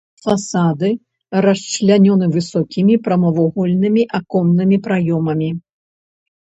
Фасады 0.27 0.89
расчлянёны 1.45 2.31
высокімі 2.39 2.93
прамавугольнымі 3.09 4.03
аконнымі 4.23 4.77
праёмамі. 4.89 5.49